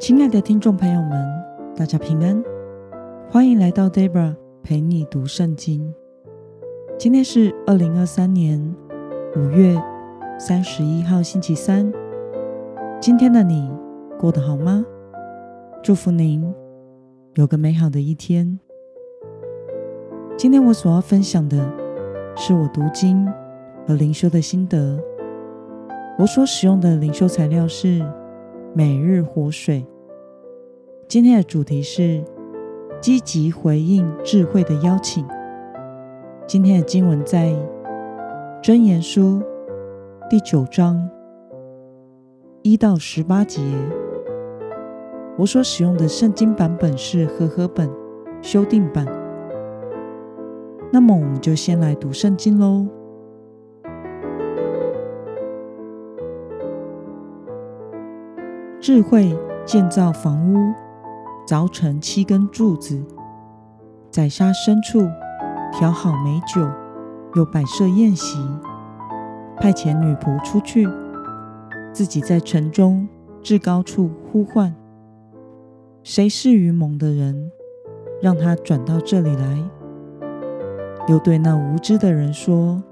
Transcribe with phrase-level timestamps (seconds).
[0.00, 1.24] 亲爱的听众朋友们，
[1.76, 2.42] 大家平安，
[3.30, 5.94] 欢迎来到 Debra 陪你读圣经。
[6.98, 8.60] 今天是二零二三年
[9.36, 9.80] 五月
[10.38, 11.90] 三十一号，星期三。
[13.00, 13.70] 今天的你
[14.18, 14.84] 过得好吗？
[15.82, 16.52] 祝福您
[17.34, 18.58] 有个美好的一天。
[20.36, 21.72] 今天我所要分享的
[22.36, 23.26] 是我读经
[23.86, 24.98] 和灵修的心得。
[26.18, 28.04] 我所使用的灵修材料是
[28.76, 29.86] 每日活水。
[31.06, 32.24] 今天的主题是
[33.00, 35.24] 积极回应智慧的邀请。
[36.44, 37.54] 今天的经文在
[38.60, 39.40] 箴言书
[40.28, 41.08] 第九章
[42.62, 43.62] 一到十八节。
[45.38, 47.88] 我所使用的圣经版本是和合本
[48.42, 49.06] 修订版。
[50.92, 52.88] 那么，我们就先来读圣经喽。
[58.84, 60.74] 智慧建造房屋。
[61.46, 63.02] 凿成七根柱子，
[64.10, 65.08] 宰杀牲畜，
[65.72, 66.66] 调好美酒，
[67.34, 68.38] 又摆设宴席，
[69.56, 70.86] 派遣女仆出去，
[71.94, 73.08] 自己在城中
[73.42, 74.74] 至高处呼唤：
[76.02, 77.50] 谁是愚蒙的人？
[78.20, 79.58] 让他转到这里来。
[81.08, 82.82] 又对那无知的人说：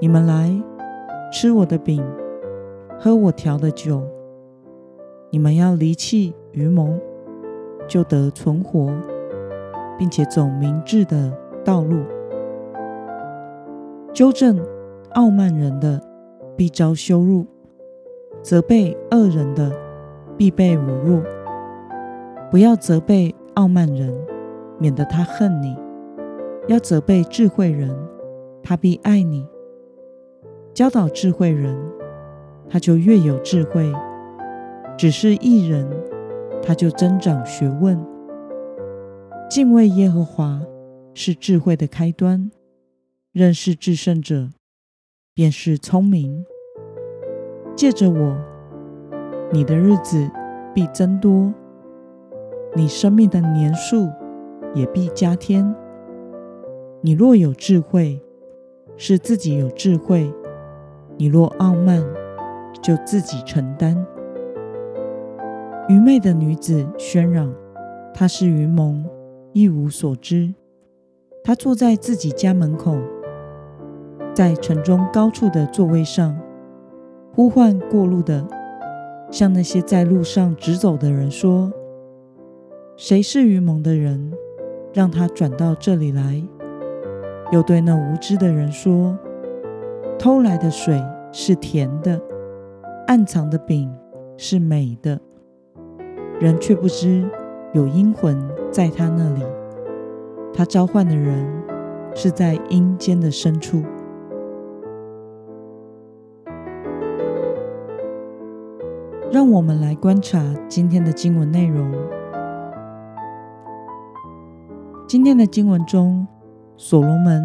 [0.00, 0.50] 你们来
[1.32, 2.00] 吃我的饼，
[2.96, 4.04] 喝我调的酒。
[5.30, 7.00] 你们要离弃愚蒙。
[7.88, 8.88] 就得存活，
[9.98, 12.04] 并且走明智的道路。
[14.12, 14.64] 纠正
[15.14, 16.00] 傲慢人的，
[16.56, 17.44] 必遭羞辱；
[18.42, 19.72] 责备恶人的，
[20.36, 21.20] 必被侮辱。
[22.48, 24.14] 不要责备傲慢人，
[24.78, 25.74] 免得他恨你；
[26.68, 27.92] 要责备智慧人，
[28.62, 29.44] 他必爱你。
[30.72, 31.76] 教导智慧人，
[32.68, 33.92] 他就越有智慧；
[35.00, 35.88] 只是一人，
[36.62, 37.98] 他就增长学问。
[39.48, 40.60] 敬畏耶和华
[41.14, 42.50] 是智慧的开端，
[43.32, 44.50] 认识至圣者
[45.32, 46.44] 便是聪明。
[47.74, 48.36] 借着我，
[49.50, 50.30] 你的日子
[50.74, 51.50] 必增多，
[52.76, 54.06] 你生命的年数
[54.74, 55.74] 也必加添。
[57.00, 58.20] 你若有智慧，
[58.98, 60.30] 是自己有智慧；
[61.16, 62.04] 你若傲慢，
[62.82, 63.96] 就自己承担。
[65.90, 67.52] 愚昧的女子喧嚷，
[68.14, 69.04] 她是愚蒙，
[69.52, 70.54] 一无所知。
[71.42, 72.96] 她坐在自己家门口，
[74.32, 76.38] 在城中高处的座位上，
[77.34, 78.46] 呼唤过路的，
[79.32, 81.72] 向那些在路上直走的人说
[82.96, 84.32] ：“谁是愚蒙的人？
[84.94, 86.40] 让他转到这里来。”
[87.50, 89.18] 又对那无知的人说
[90.16, 91.02] ：“偷来的水
[91.32, 92.20] 是甜的，
[93.08, 93.92] 暗藏的饼
[94.36, 95.20] 是美的。”
[96.40, 97.22] 人却不知
[97.74, 98.34] 有阴魂
[98.72, 99.44] 在他那里，
[100.54, 101.46] 他召唤的人
[102.14, 103.82] 是在阴间的深处。
[109.30, 111.92] 让我们来观察今天的经文内容。
[115.06, 116.26] 今天的经文中，
[116.78, 117.44] 所罗门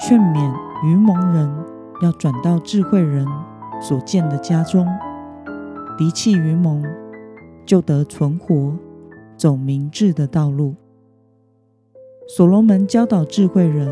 [0.00, 0.50] 劝勉
[0.86, 1.52] 愚蒙人
[2.00, 3.26] 要转到智慧人
[3.82, 4.86] 所建的家中，
[5.98, 6.82] 离弃愚蒙。
[7.64, 8.74] 就得存活，
[9.36, 10.74] 走明智的道路。
[12.26, 13.88] 所罗门教导智慧人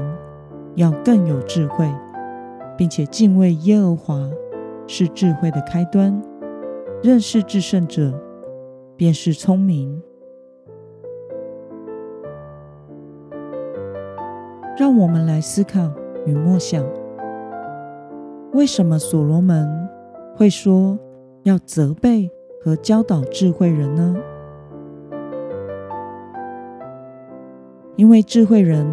[0.77, 1.89] 要更有智慧，
[2.77, 4.31] 并且敬畏耶和华
[4.87, 6.21] 是智慧的开端。
[7.03, 8.13] 认识至圣者
[8.97, 10.03] 便是聪明。
[14.77, 15.91] 让我们来思考
[16.27, 16.85] 与默想：
[18.53, 19.89] 为什么所罗门
[20.37, 20.99] 会说
[21.43, 22.31] 要责备？
[22.61, 24.17] 和教导智慧人呢？
[27.97, 28.87] 因为智慧人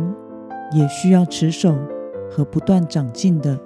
[0.72, 1.76] 也需要持守
[2.30, 3.60] 和不断长进的，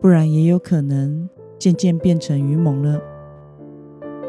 [0.00, 1.28] 不然也有可能
[1.58, 3.00] 渐渐变成愚蒙了。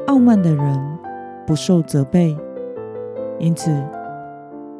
[0.07, 0.97] 傲慢的人
[1.45, 2.35] 不受责备，
[3.37, 3.71] 因此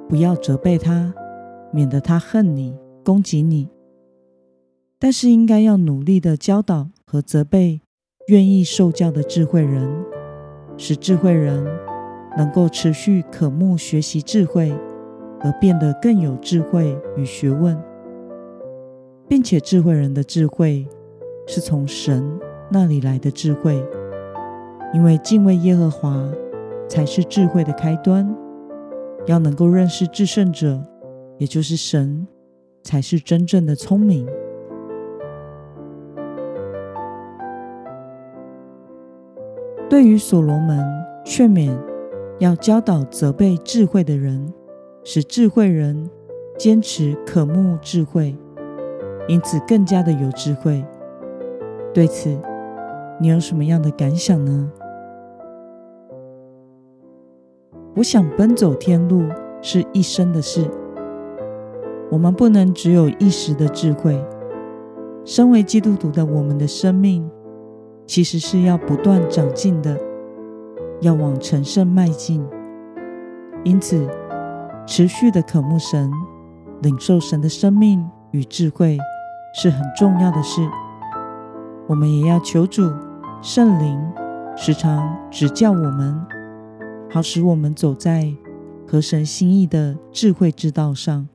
[0.08, 1.14] 不要责备他，
[1.72, 3.70] 免得他恨你、攻击你。
[4.98, 7.82] 但是应该要努力的教导和责备。
[8.30, 9.90] 愿意受教的智慧人，
[10.78, 11.66] 使智慧人
[12.38, 14.72] 能够持续渴慕学习智慧，
[15.40, 17.76] 而变得更有智慧与学问，
[19.28, 20.88] 并且智慧人的智慧
[21.48, 22.24] 是从神
[22.70, 23.84] 那里来的智慧，
[24.94, 26.32] 因为敬畏耶和华
[26.88, 28.32] 才是智慧的开端。
[29.26, 30.80] 要能够认识至圣者，
[31.40, 32.28] 也就是神，
[32.84, 34.28] 才是真正的聪明。
[39.90, 40.80] 对于所罗门
[41.26, 41.76] 劝勉
[42.38, 44.54] 要教导责备智慧的人，
[45.04, 46.08] 使智慧人
[46.60, 48.38] 坚持渴慕智慧，
[49.28, 50.86] 因此更加的有智慧。
[51.92, 52.38] 对此，
[53.20, 54.72] 你有什么样的感想呢？
[57.96, 59.24] 我想奔走天路
[59.60, 60.70] 是一生的事，
[62.12, 64.24] 我们不能只有一时的智慧。
[65.26, 67.30] 身为基督徒的我们的生命，
[68.10, 69.96] 其实是要不断长进的，
[71.00, 72.44] 要往成圣迈进。
[73.64, 74.10] 因此，
[74.88, 76.12] 持续的渴慕神、
[76.82, 78.98] 领受神的生命与智慧
[79.54, 80.68] 是很重要的事。
[81.86, 82.92] 我们也要求主
[83.44, 84.02] 圣灵
[84.58, 86.20] 时常指教我们。
[87.12, 88.34] 好使我们走在
[88.88, 91.28] 合神心意的智慧之道上，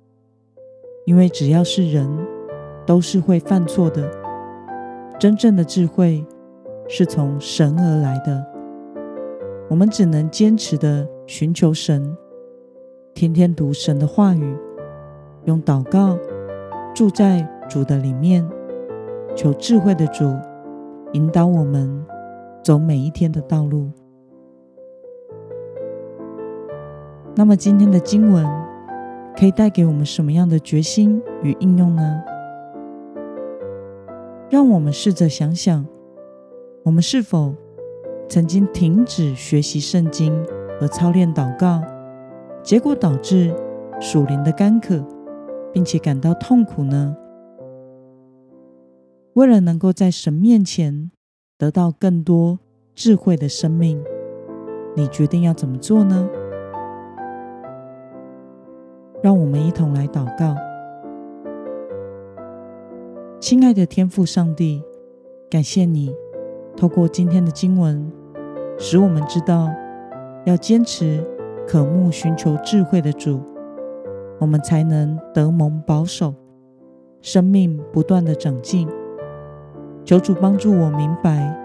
[1.07, 2.09] 因为只要是人，
[2.85, 4.11] 都是会犯错的。
[5.21, 6.27] 真正的智慧
[6.89, 8.45] 是从神而来的，
[9.69, 12.17] 我们只能坚持的寻求神，
[13.15, 14.57] 天天读神的话语，
[15.45, 16.19] 用祷告
[16.95, 18.47] 住在主的里面，
[19.35, 20.33] 求智慧的主
[21.13, 22.05] 引导我们
[22.63, 23.91] 走每一天的道路。
[27.35, 28.47] 那么今天的经文
[29.37, 32.23] 可以带给我们什么样的决心与应用呢？
[34.49, 35.85] 让我们试着想想，
[36.85, 37.55] 我们是否
[38.29, 40.35] 曾经停止学习圣经
[40.79, 41.83] 和操练祷告，
[42.63, 43.55] 结果导致
[44.03, 45.03] 属灵的干渴，
[45.73, 47.17] 并且感到痛苦呢？
[49.33, 51.11] 为了能够在神面前
[51.57, 52.59] 得到更多
[52.95, 54.05] 智慧的生命，
[54.95, 56.29] 你决定要怎么做呢？
[59.23, 60.55] 让我们一同来祷告，
[63.41, 64.83] 亲爱的天父上帝，
[65.49, 66.15] 感谢你
[66.77, 68.11] 透过今天的经文，
[68.79, 69.71] 使我们知道
[70.45, 71.25] 要坚持
[71.67, 73.41] 渴慕寻求智慧的主，
[74.39, 76.35] 我们才能得蒙保守，
[77.23, 78.89] 生命不断的长进。
[80.05, 81.57] 求主帮助我明白，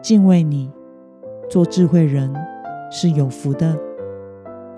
[0.00, 0.70] 敬畏你，
[1.50, 2.32] 做智慧人
[2.90, 3.76] 是有福的。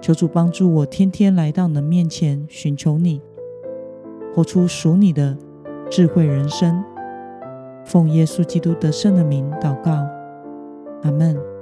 [0.01, 3.23] 求主帮助我，天天来到你的面前寻求你，
[4.35, 5.37] 活出属你的
[5.89, 6.85] 智慧人生。
[7.85, 9.93] 奉耶稣基督得胜的名祷告，
[11.03, 11.54] 阿门。